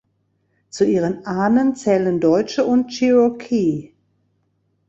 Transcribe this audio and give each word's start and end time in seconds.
Zu 0.71 0.83
ihren 0.85 1.27
Ahnen 1.27 1.75
zählen 1.75 2.19
Deutsche 2.19 2.65
und 2.65 2.87
Cherokee. 2.87 3.93